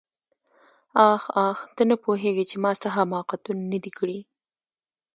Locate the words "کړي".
3.97-4.19